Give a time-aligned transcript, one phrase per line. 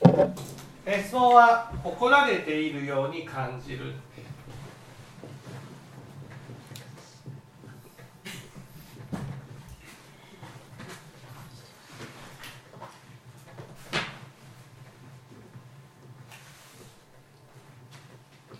[0.00, 3.94] 質問は怒られているように感じる。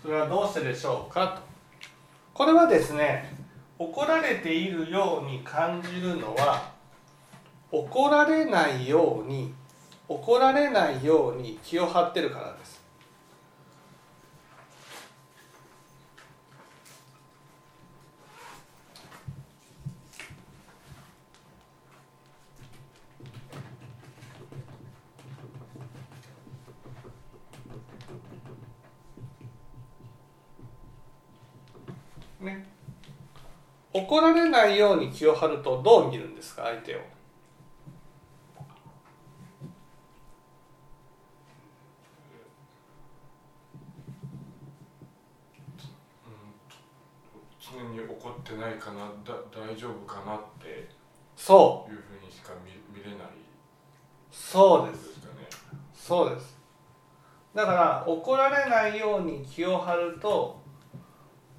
[0.01, 1.27] それはどうしてでしょうか？
[1.27, 1.41] と
[2.33, 3.31] これはですね
[3.77, 6.71] 怒られているように感じるのは
[7.71, 9.53] 怒られないように
[10.11, 12.79] 怒られないように気を張ってるからです。
[32.39, 32.65] ね、
[33.93, 36.63] 怒られないように気を張るとどう見るんですか？
[36.63, 37.18] 相手を。
[48.39, 50.89] ってないかなだ大丈夫かなって。
[51.35, 51.93] そう。
[51.93, 53.27] いうふうにしか見見れない。
[54.31, 55.19] そうです。
[55.19, 55.47] かね。
[55.93, 56.57] そうです。
[57.53, 60.61] だから怒られないように気を張ると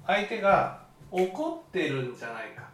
[0.07, 2.71] 相手が怒ってるんじゃないか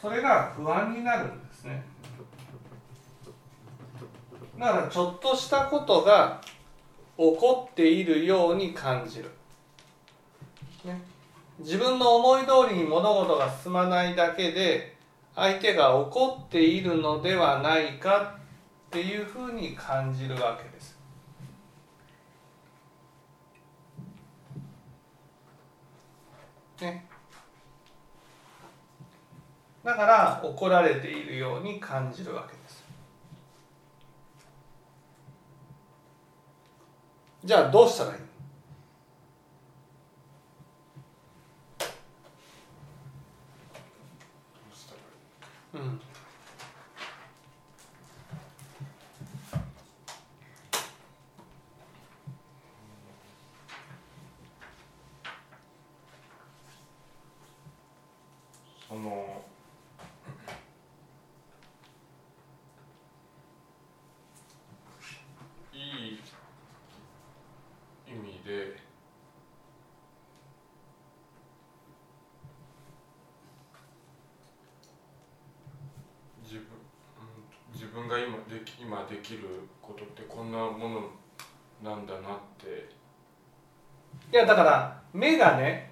[0.00, 1.84] それが不安になるんですね。
[4.60, 6.38] だからちょっとしたことが
[7.16, 9.30] 起こっているように感じる、
[10.84, 11.00] ね、
[11.58, 14.94] 自分の思い通りに物事が進まないだけで
[15.34, 18.38] 相手が怒っているのではないか
[18.88, 20.98] っていうふうに感じるわけです。
[26.82, 27.06] ね、
[29.82, 32.59] だから怒られているように感じるわけです。
[37.42, 38.18] じゃあどうしたらいい？
[45.74, 46.00] うん
[58.88, 59.40] その
[78.10, 79.40] が今できる
[79.82, 81.10] ことってこんなもの
[81.82, 82.88] なんだなって。
[84.32, 85.90] いやだから目がね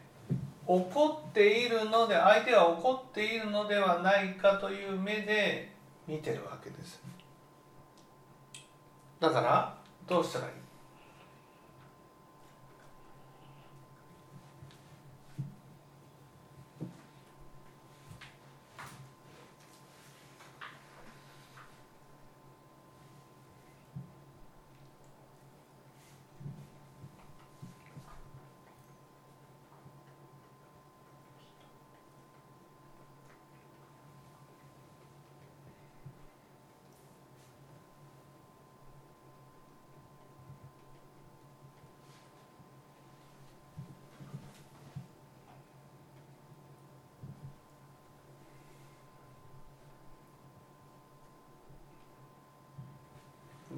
[0.64, 5.72] 怒っているので相手は怒っているのではないかという目で
[6.06, 7.02] 見てるわけです。
[9.18, 9.76] だから
[10.06, 10.52] どうしたらいい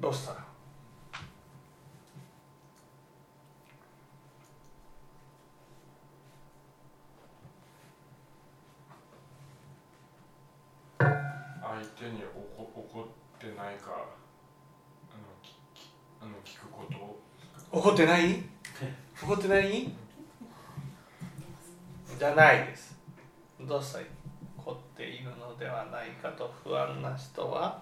[0.11, 0.45] うしたら
[10.99, 11.09] 相
[11.97, 12.21] 手に
[12.57, 13.91] 怒怒ってないか
[15.09, 15.55] あのき
[16.21, 17.77] あの聞くこと？
[17.77, 18.43] 怒ってない？
[19.23, 19.91] 怒ってない？
[22.19, 22.99] じゃないです。
[23.61, 24.05] どうしたら
[24.57, 27.81] 怒っているのではないかと不安な人は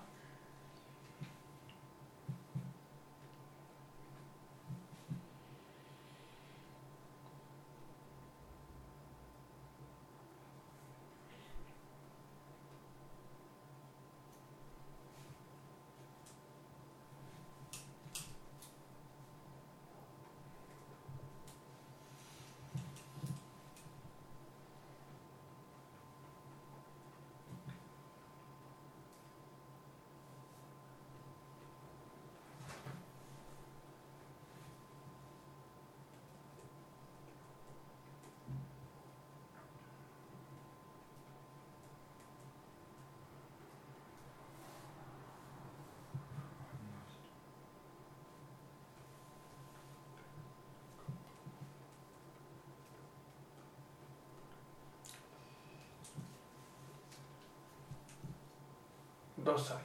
[59.50, 59.80] どうしたの？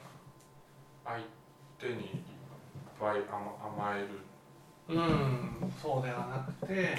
[1.05, 1.17] 相
[1.79, 2.19] 手にいっ
[2.99, 4.09] ぱい甘甘える。
[4.87, 6.95] うんそうではなくて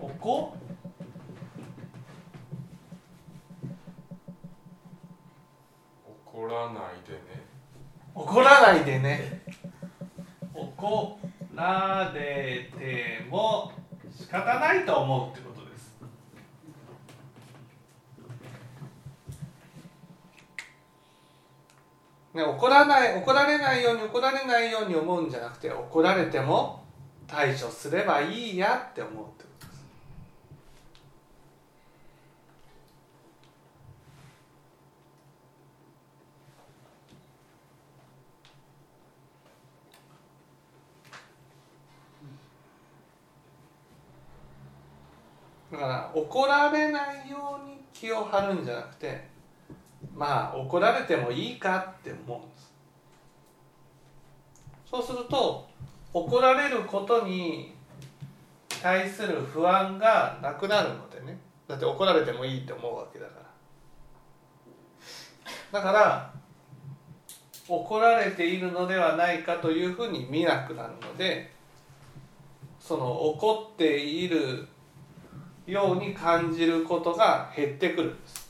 [0.00, 0.56] 怒？
[6.24, 7.46] 怒らないでね。
[8.16, 9.42] 怒らないでね。
[10.52, 11.20] 怒
[11.54, 13.70] られても
[14.10, 15.94] 仕方ないと思うってことです
[22.38, 26.84] ね、怒らない怒られないように怒られないように思うんじゃなくて怒られても
[27.26, 29.82] 対処すればいいやって思うってことです
[45.72, 49.37] だから怒られないように気を張るんじゃなくて
[50.18, 52.74] まあ怒られてもいいかって思うんです。
[54.90, 55.68] そうすると
[56.12, 57.72] 怒られることに
[58.82, 61.38] 対する不安がなくなるのでね。
[61.68, 63.32] だって怒られてもいいって思うわけだか
[65.72, 65.80] ら。
[65.80, 66.32] だから
[67.68, 71.52] 怒られているのではないかというふうに見なくなるので
[72.80, 74.66] その怒っている
[75.66, 78.48] ように感じることが減ってくるんです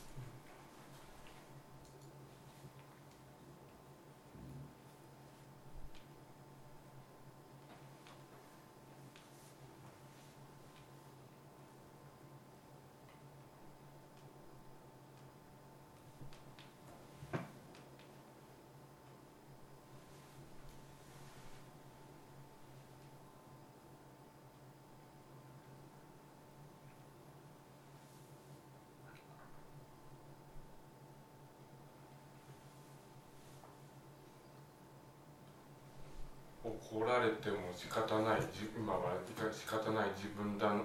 [36.91, 38.39] 怒られても仕方ない
[38.77, 39.13] 今は
[39.51, 40.81] 仕方ない自分だだなっ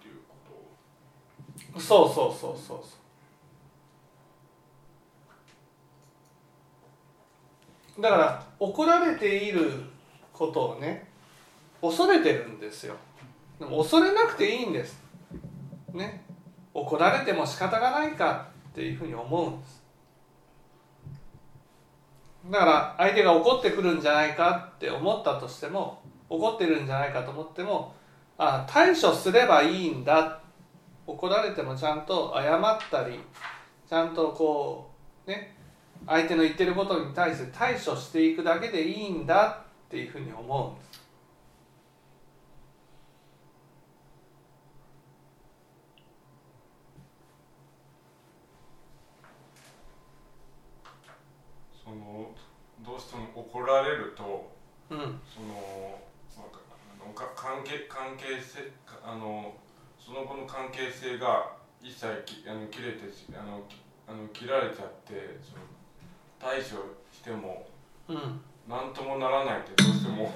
[0.00, 0.34] ていうこ
[1.72, 1.78] と。
[1.78, 2.96] をそうそうそうそうそ
[7.98, 8.02] う。
[8.02, 9.70] だから怒られている
[10.32, 11.08] ことをね
[11.80, 12.96] 恐れてるんですよ。
[13.58, 15.00] でも恐れなくていいんです。
[15.92, 16.24] ね。
[16.74, 19.82] 怒られても仕方がないかっていうふうに思うんです。
[22.50, 27.94] だから相手が怒ってくるんじゃないかって思ったとしても怒ってるんじゃないかと思っても
[28.38, 30.40] あ対処すればいいんだ
[31.06, 33.20] 怒られてもちゃんと謝ったり
[33.88, 34.90] ちゃんとこ
[35.26, 35.54] うね
[36.06, 40.88] 相手の言ってることに対して対処していくだけでいいんだっていうふうに思うんです。
[51.88, 52.30] その
[52.84, 54.52] どうしても怒られると
[54.90, 55.98] うんその
[56.36, 56.60] なんか
[57.00, 59.54] あのか関係関係性かあの
[59.98, 63.78] その後の関係性が一切きあの切れてしあのき
[64.10, 65.62] あの切られちゃってその
[66.42, 67.70] 対処しても
[68.10, 68.42] うん。
[68.66, 70.34] 何ともならないってどうしても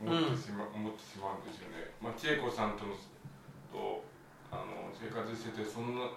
[0.00, 1.92] 思ってしま,、思ってしまうんですよね。
[2.02, 2.96] まあ、千恵子さんとの
[3.70, 4.02] と
[4.50, 6.08] あの生活しててそんな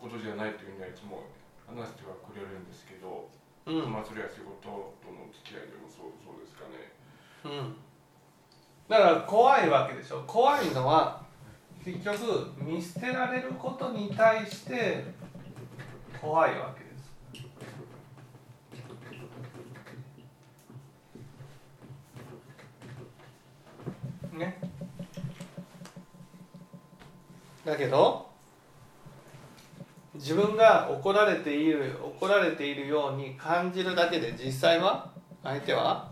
[0.00, 1.26] ことじゃないというふうにはいつも
[1.68, 3.28] 話してはくれるんですけど、
[3.66, 3.92] うん。
[3.92, 6.94] まあそれは仕事との付き合いでもそうそうですかね。
[7.44, 7.76] うん。
[8.88, 10.22] だから怖いわけでしょ。
[10.24, 11.20] 怖いのは
[11.84, 15.04] 結局見捨てられることに対して
[16.20, 16.90] 怖いわけで
[24.32, 24.38] す。
[24.38, 24.60] ね。
[27.64, 28.28] だけど
[30.14, 35.10] 自分が怒られている怒られているように感じるだけで実際は
[35.42, 36.10] 相手は？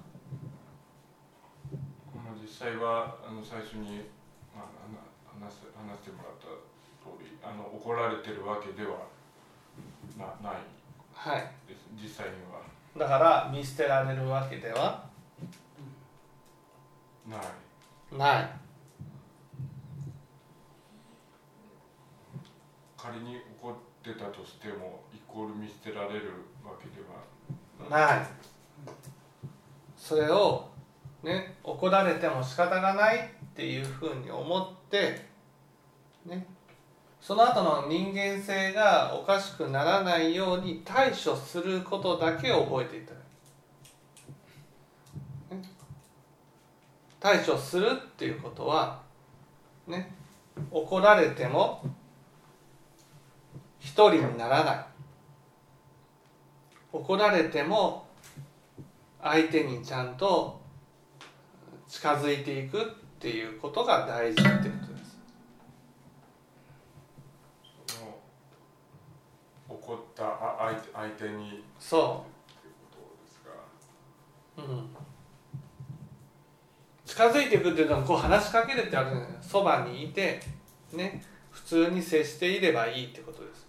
[2.40, 4.00] 実際はあの最初に、
[5.48, 6.46] 話してもらった
[7.02, 9.06] 通りあの怒られてるわけでは
[10.16, 10.60] なない。
[11.14, 11.42] はい。
[11.66, 12.60] です実際には。
[12.96, 15.04] だから見捨てられるわけでは？
[17.28, 17.40] ない。
[18.16, 18.50] ない。
[22.96, 26.32] 仮に怒ってたとしてもイコール見捨てられる
[26.64, 27.02] わけで
[27.90, 28.06] は。
[28.16, 28.26] ない。
[29.96, 30.68] それを
[31.22, 33.20] ね怒られても仕方がないっ
[33.54, 35.26] ていうふうに思って
[36.28, 36.46] ね。
[37.20, 43.16] その後の人間性がおかしくならないように対処することだけを覚えていただ
[45.50, 45.68] く、ね、
[47.18, 49.00] 対処するっていうことは
[49.86, 50.16] ね。
[50.70, 51.82] 怒られても
[53.78, 54.84] 一人にならない。
[56.92, 58.06] 怒られても
[59.22, 60.60] 相手にちゃんと
[61.88, 62.84] 近づいていくっ
[63.18, 65.18] ていうことが大事ってことです。
[67.86, 68.18] その
[69.68, 71.64] 怒ったあ相手相手に。
[71.78, 73.50] そっていうことですか。
[74.56, 74.88] う、うん、
[77.06, 80.40] 近づいていくっていうのはこう話しかけるってあるじゃないそばにいて
[80.92, 81.22] ね。
[81.50, 83.67] 普通に接していればいいってことです。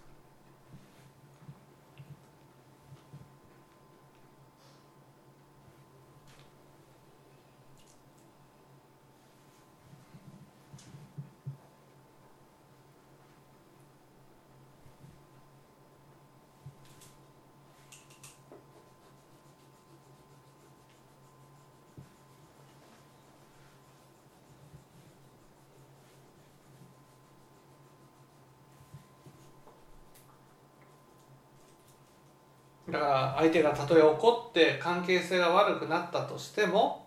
[32.91, 37.05] だから相手がたとえ怒って関係性が悪くなったとしても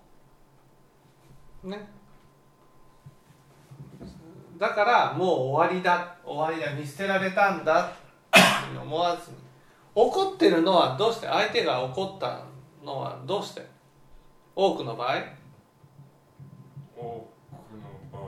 [1.65, 1.89] ね。
[4.59, 6.17] だからもう終わりだ。
[6.25, 6.73] 終わりだ。
[6.73, 7.87] 見捨てられたんだ。
[7.87, 9.37] って思わずに。
[9.95, 11.27] 怒ってるのはどうして？
[11.27, 12.45] 相手が怒った
[12.85, 13.67] のはどうして？
[14.55, 15.17] 多くの場合、
[16.97, 18.23] 多くの場合。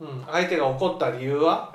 [0.00, 1.72] うん、相手が怒った理由は？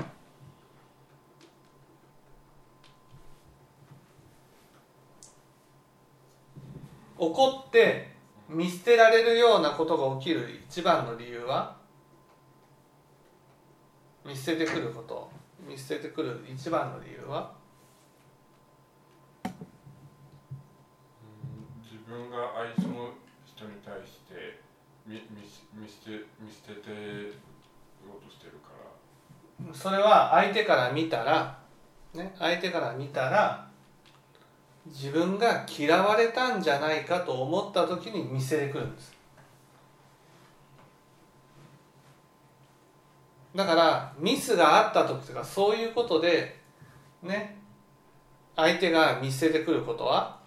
[7.27, 8.11] 怒って
[8.49, 11.77] 見捨てられるようなことが起きる一番の理由は？
[14.25, 15.29] 見捨ててくること。
[15.67, 17.51] 見捨ててくる一番の理由は？
[19.45, 19.51] うん
[21.81, 23.11] 自分が相手の
[23.45, 24.61] 人に対して
[25.05, 25.41] 見見
[25.87, 26.95] 捨て見捨ててよ
[28.19, 28.69] うとしてるか
[29.65, 29.73] ら。
[29.73, 31.59] それは相手から見たら、
[32.13, 33.69] ね、相手から見たら
[34.85, 39.13] 自分が嫌われたんじゃないかと思った時に見せてくるんです。
[43.55, 46.59] だからミスがあった時とかそういうことで
[47.21, 47.57] ね
[48.55, 50.37] 相手が見せてくることは？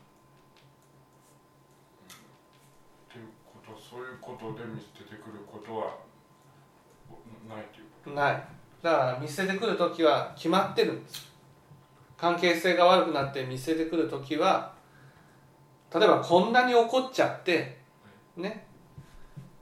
[3.08, 5.94] っていうことそういうことで見捨ててくることは
[7.48, 8.42] ないというこない。
[8.82, 11.32] だから見せてくる時は決まってるんです
[12.16, 14.72] 関係性が悪くなって見せてくる時は
[15.94, 17.78] 例えばこんなに怒っちゃって
[18.36, 18.66] ね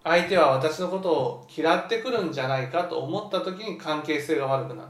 [0.02, 4.88] 相手は私のことを嫌ってくるんじゃないかと思った時に関係性が悪くなる。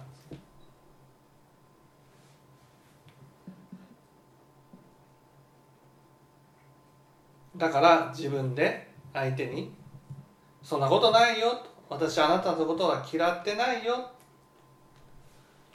[7.56, 9.72] だから自分で相手に
[10.60, 14.10] 「そんなことないよ」と「私あなたのことは嫌ってないよ」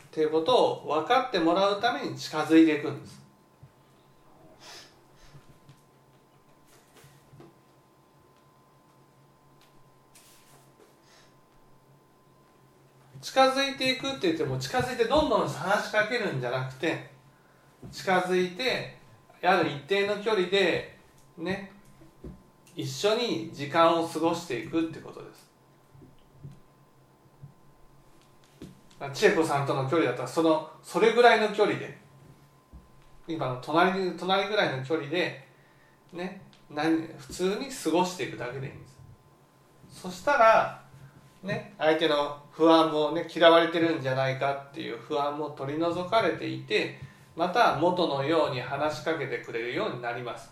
[0.10, 3.20] っていうことを分かってもらうために近づいていくんです。
[13.22, 17.12] 近づいていくって言っても近づいてどんどん話しかけるんじゃなくて
[17.92, 18.98] 近づいて
[19.44, 20.98] ある一定の距離で
[21.38, 21.72] ね
[22.76, 25.49] 一緒に時間を過ごしていくってことです。
[29.14, 31.98] 千恵子さんとの距離だったらそのそれぐらいの距離で
[33.28, 35.48] 今の隣隣ぐらいの距離で
[36.12, 39.00] ね何普通に過ごしていくだけでいいんです。
[40.02, 40.82] そしたら
[41.44, 47.00] ね相手の不安もね嫌われてるんじゃないかっていう不安も取り除かれていて
[47.36, 50.52] また元のように話しかけてくれるようになります。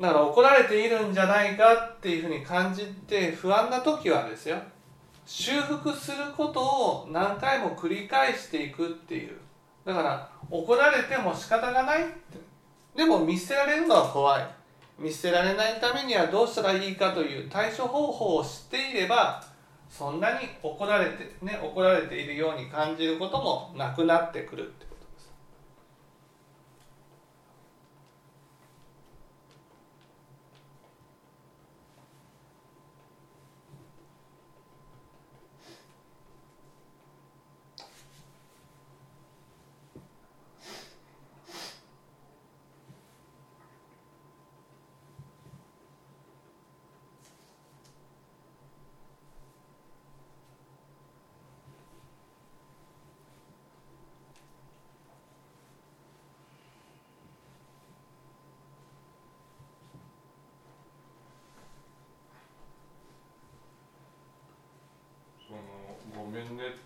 [0.00, 4.56] だから怒られているんじゃないかっていうふうに感じて不安な時はですよ
[5.34, 9.38] 修復することを何回も繰り返していくっていう。
[9.82, 12.38] だから怒られても仕方がないって。
[12.94, 14.46] でも見捨てられるのは怖い。
[14.98, 19.42] 見捨てられないためにはどうしたらいいかという対処方法を知っていれば
[19.88, 24.92] そんなに怒られてね怒られているように感じることもなくなってくるってこ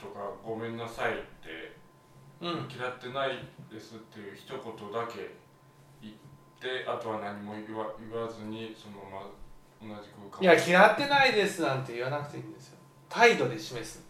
[0.07, 1.75] とかごめんなさいって
[2.41, 2.69] ううん。
[2.71, 3.31] 嫌ってない
[3.71, 4.59] ですっていう一言
[4.93, 5.31] だけ
[6.03, 6.15] 言っ
[6.61, 12.79] てあとは何も言わ言わずにそのまま同じ空間いや嫌ってないですなんて言わなくていいんですよ。
[13.09, 14.05] 態度で示す。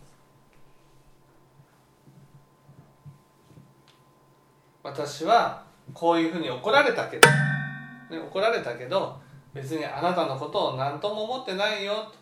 [4.82, 9.18] 私はこういうふうに怒られたけど、ね、怒られたけど
[9.52, 12.14] 別にあなたのことを何とも思ってないよと。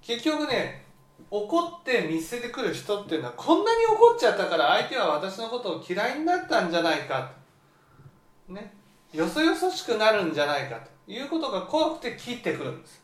[0.00, 0.81] 結局ね
[1.30, 7.32] 怒って見せてくる人っていうのはこんなに怒っちゃったから相手は私のことを嫌いになったんじゃないか
[8.46, 8.52] と。
[8.52, 8.74] ね。
[9.12, 10.90] よそよそしくなるんじゃないかと。
[11.06, 13.02] いうことが怖くて切ってくるんです。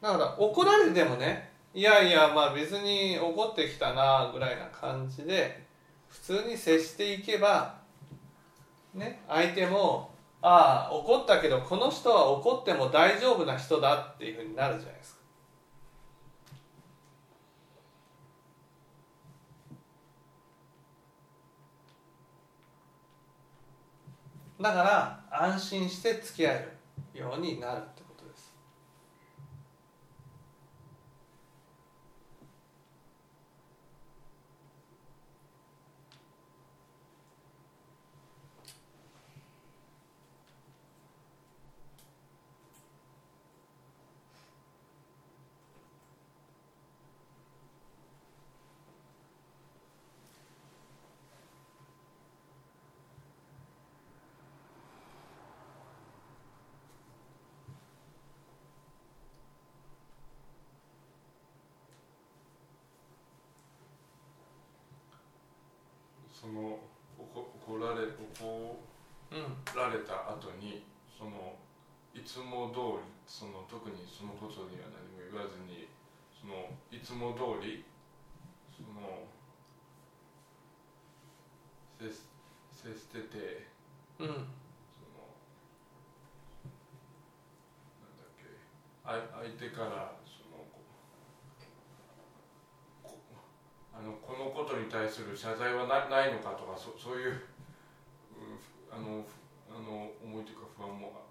[0.00, 5.66] だから怒られてもねいやいやまあ別に怒ってきたなぐらいな感じで
[6.08, 7.74] 普通に接していけば
[8.94, 10.10] ね相手も
[10.48, 15.20] ああ怒ったけどこの人は怒っても大丈夫な人だっていうふうになるじゃないですか。
[24.60, 26.68] だから安心して付き合え
[27.14, 28.54] るようになるってことです
[66.46, 66.78] その
[67.18, 68.78] 怒怒られ怒
[69.32, 70.86] うんられた後に
[71.18, 71.58] その
[72.14, 75.88] いつも通りその特にそのことには何も言わずに
[76.30, 77.82] そのいつも通り
[78.70, 79.26] その
[81.98, 82.30] 接し
[82.70, 83.66] 接してて
[84.20, 84.28] うん。
[84.30, 84.38] その
[87.98, 88.46] なんだっけ
[89.02, 90.78] あ相手からそのこ
[93.02, 93.16] こ
[93.98, 97.40] あのこのことに対する謝罪はなないのかとかそそういう、うん
[98.92, 99.24] あの
[99.68, 101.24] あの思いというか不安も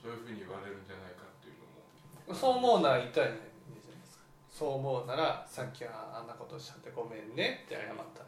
[0.00, 2.38] そういうふうに言われるんじゃないかっていうのも。
[2.38, 3.42] そう思うなら言ったらいいじゃ
[3.92, 4.24] ないですか。
[4.50, 8.24] そう思うならさっきはあんなことしちゃってごめんねって謝った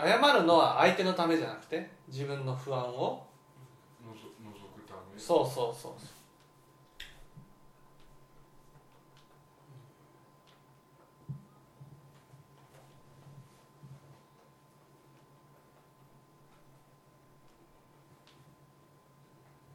[0.00, 0.20] らいい。
[0.20, 3.26] 謝るのは相手のためじゃなくて自分の不安を。
[4.00, 5.18] のぞ除くため？
[5.18, 6.08] そうそうそうそう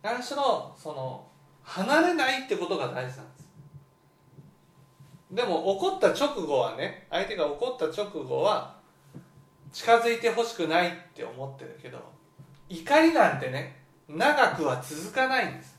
[0.05, 1.25] 何しろその
[1.63, 3.49] 離れないってことが大事なんです。
[5.31, 8.75] でも怒った直後はね相手が怒った直後は
[9.73, 11.97] 近づいてほしくないって思ってるけど
[12.69, 15.75] 怒りなんてね長くは続かないんです。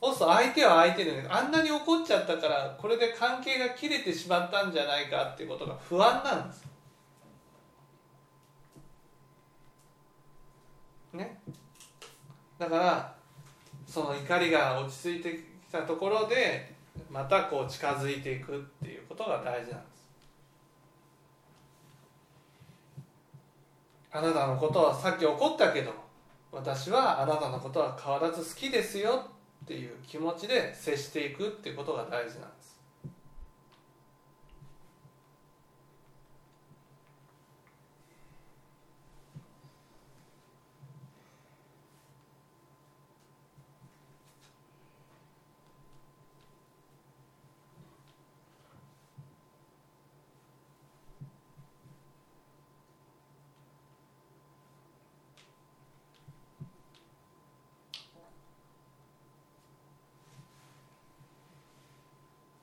[0.00, 6.71] そうすると相手は相手でねあんなに怒っちゃったからこれで関係が切れてしまったんじゃないかっていうことが不安なんです。
[11.12, 11.40] ね。
[12.58, 13.14] だから
[13.86, 16.74] その怒りが落ち着いてきたところで
[17.10, 20.02] またこう近づいていくっていうことが大事なんです。
[24.10, 25.92] あなたのことはさっき怒ったけど
[26.52, 29.30] 私はあなたのことは変わらず好きですよ
[29.64, 32.72] っていう気持ちで接していくっていうことが大事なんです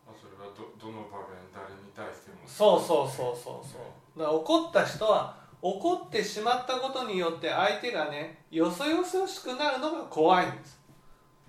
[0.10, 3.65] まあそれはどどの場面誰に対してもそうそうそうそう。
[3.65, 10.78] そうだから怒った人は怒ってしまったことによって相手がねよそよそしくなるのが怖いんです。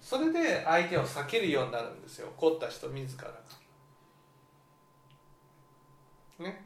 [0.00, 3.34] それで相手を避けるようになるんですよ怒った人自らが。
[6.38, 6.64] ね。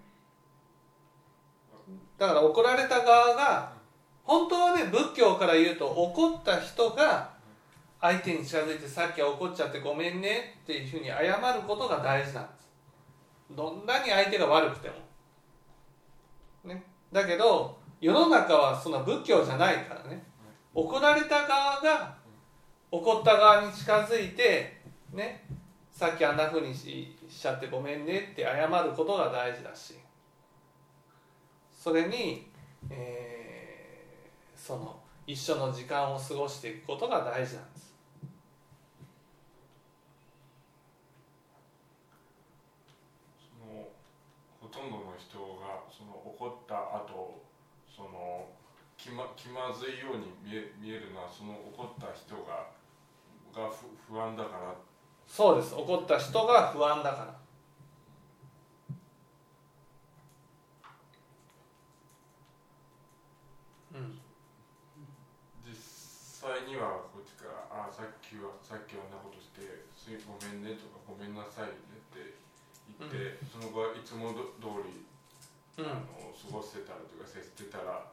[2.18, 3.72] だから怒られた側が
[4.24, 7.30] 本当はね仏教から言うと怒った人が
[7.98, 12.63] 相手に近づいてさっきは怒っちゃってごめんねっていうふうに謝ることが大事なんです。
[13.50, 14.94] どんなに相手が悪くても。
[16.64, 16.84] ね。
[17.12, 20.24] だけど世の中はそんな仏教じゃないからね。
[20.74, 22.16] 怒られた側が
[22.90, 24.80] 怒った側に近づいて
[25.12, 25.44] ね。
[25.90, 29.94] さっきあんなふうにしちゃってごめんねって謝ることが大事だし。
[31.84, 32.50] それに、
[32.88, 37.94] えー、その一緒の時間を過ごしていくことが大事なんです
[43.60, 43.86] その
[44.60, 47.46] ほとんどの人がその怒った後
[47.86, 48.50] その
[48.98, 52.66] 気ま気まずいように見え見えるのはその怒った人が
[53.54, 54.74] が不不安だから。
[55.28, 55.74] そうです。
[55.74, 57.38] 怒った人が不安だから。
[63.94, 64.18] うん。
[65.64, 65.72] 実
[66.50, 71.93] 際にはこっちから「あさっきはさっきはあんなことしてすいごめんね」とか「ごめんなさい
[73.00, 75.04] ね」って言って、その後はいつもど通り
[75.78, 75.90] うん。
[75.90, 76.00] あの
[76.34, 78.04] 過ごしてたりとか接してたら。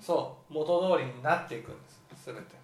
[0.00, 2.56] そう元通りになっていくんです全て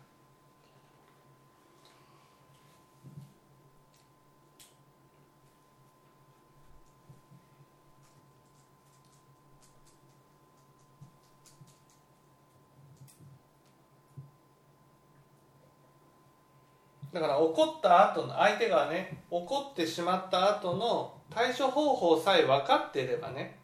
[17.17, 23.59] だから怒った後の相手がね怒ってしまった後の対処方法さえ分かっていればね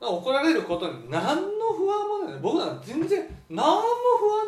[0.00, 2.40] 怒られることに何の不安もない。
[2.40, 3.84] 僕なんか全然何も不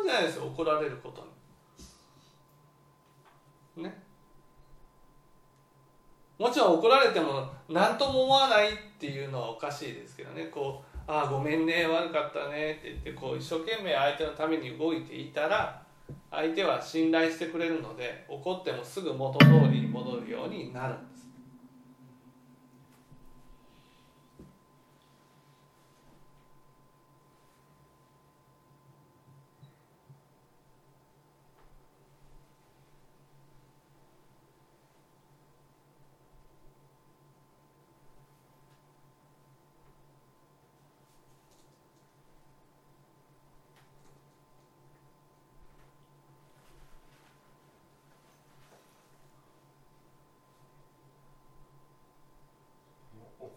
[0.01, 1.25] 安じゃないですよ怒られること
[3.77, 3.83] に。
[3.83, 4.03] ね。
[6.37, 10.43] もちろん怒られても何とも思わないっていうのはおかしいですけどね。
[10.47, 15.84] こう「ああごめんね悪かったね」って言ってこう一生懸命相手のために動いていたら
[16.31, 20.95] 相手は信頼してくれるので怒ってもすぐ元通りに戻るようになる。
[20.95, 21.25] んです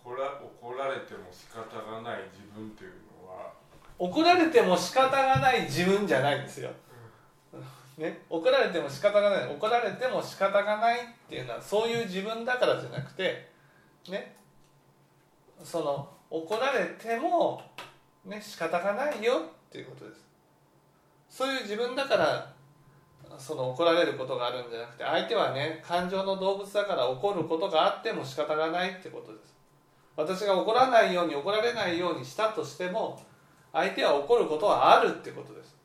[0.08, 3.52] 怒ら怒られても仕方がない自分っていうのは
[3.98, 6.70] 怒られても仕方がない自分じゃないんですよ、
[7.96, 9.46] ね、怒られても仕方がない。
[9.48, 13.50] 怒られても仕方がないっていうのはそういう自分だからじゃなくて
[14.08, 14.36] ね。
[15.64, 17.60] その怒られても
[18.24, 20.24] ね仕方がないよっていうことです。
[21.28, 22.52] そういう自分だから
[23.36, 29.54] その怒られることがあるんじゃなくて相手はね感情の動物だから怒ることがあっても仕方がないってことです。
[30.16, 33.20] 私が怒らないように怒られないようにしたとしても
[33.78, 35.76] 相手は怒ることはあるってことです。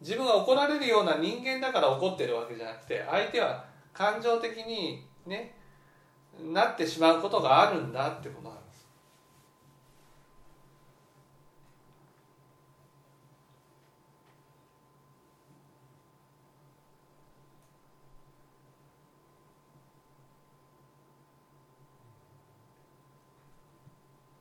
[0.00, 5.54] 自分が怒られるような人間だから怒ってるわけじゃなくて相手は感情的にね
[6.52, 8.86] なってしまうことがあるんだってことなんです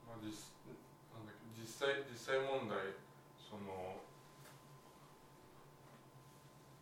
[0.08, 0.30] まあ、実
[1.18, 2.76] なんだっけ実際問題
[3.40, 3.96] その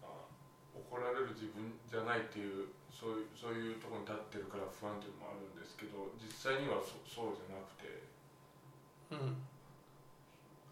[0.02, 0.26] あ
[0.74, 8.10] 怒られる自分じゃないっていうそういうそういうところに立ってるから不安っていうのもあるんですけど実際にはそそうじゃなくて
[9.14, 9.38] うん。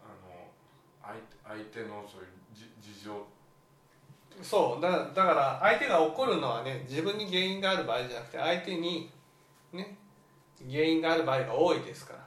[0.02, 0.50] あの
[0.98, 1.22] 相
[1.70, 3.14] 手相手のそういうじ事情。
[4.42, 9.08] そうだだから相手が怒るのはね自分に原因がある場合じゃなくて相手に
[9.72, 9.96] ね
[10.68, 12.24] 原因がある場合が多いですから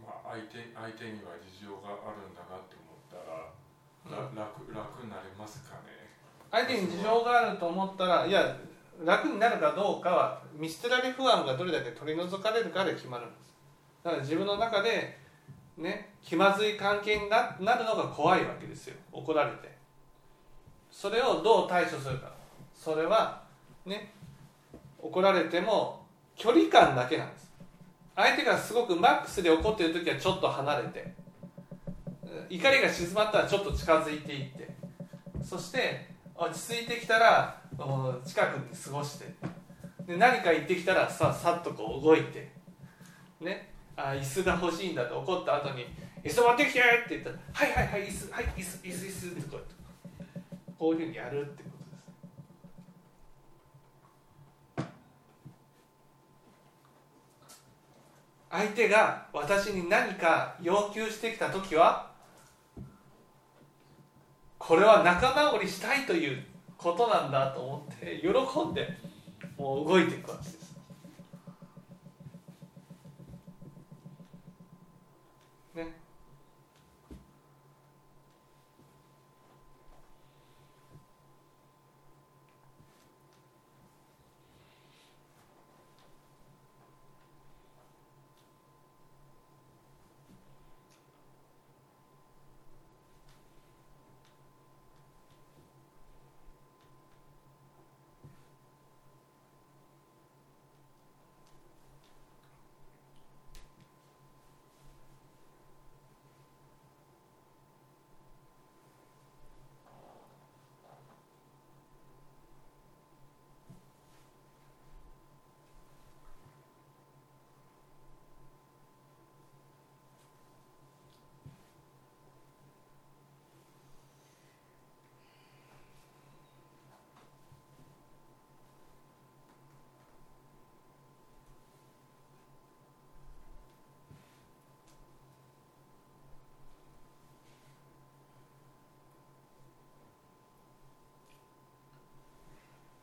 [0.00, 3.52] 今相手相手には事情があるんだなって思ったら、
[4.08, 6.08] ら楽楽になりますかね？
[6.50, 8.56] 相手に事情があると思ったらいや
[9.04, 13.54] 楽になるかどうかは見捨てられ不安がどれだけ取り除かれるかで決まるんです。
[14.02, 15.18] だから自分の中で
[15.76, 18.96] ね気まずい関係にななるのが怖いわけですよ。
[19.12, 19.70] 怒られて。
[20.90, 22.32] それをどう対処するか。
[22.74, 23.42] それは
[23.84, 24.12] ね
[24.98, 27.49] 怒られても距離感だけなんです
[28.16, 31.14] 相手がすごくマックスで怒ってる時はちょっと離れて
[32.48, 34.68] 怒りが静まったらちょっと近づいていって
[35.42, 37.60] そして落ち着いてきたら
[38.24, 39.26] 近くに過ごして
[40.06, 42.50] で何か言ってきたらささっとこう動いて
[43.40, 45.86] ねあ椅子が欲しいんだと怒った後に
[46.24, 49.74] 「椅子持ってきて!」って言ったら「はいはいはい椅子はい椅子椅子椅子」ってこうやって
[50.78, 51.90] こういうふうにやるってことです
[58.50, 62.10] 相手が私に何か要求してきた時は
[64.58, 66.44] これは仲直りしたいという
[66.76, 68.88] ことなんだと思って喜んで
[69.56, 70.60] もう動いていくわけです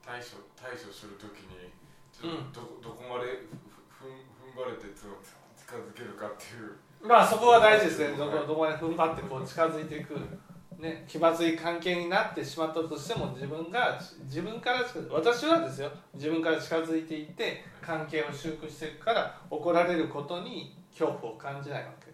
[0.08, 0.38] 対処
[0.78, 1.74] 対処するときに
[2.54, 3.50] ど,、どこまで
[3.90, 6.78] ふん踏ん張れて近づけるかっていう。
[7.02, 8.16] まあそこは大事ですね。
[8.16, 10.16] どこどこまで踏ん張ってこう近づいていく。
[10.78, 15.92] ね、気まずい関係になってしまったとしても自分が自分から私はですよ。
[16.14, 22.07] 自分から近づいていって関係を修復していくから怒られることに恐怖を感じないわけ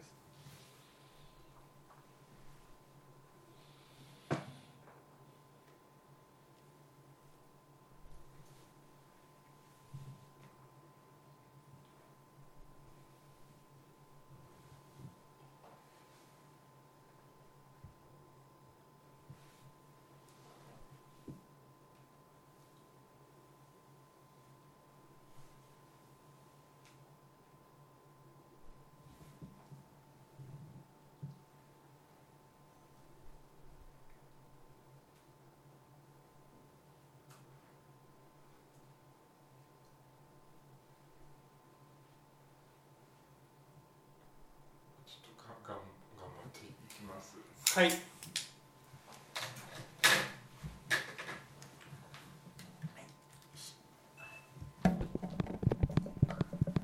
[47.75, 48.12] はい。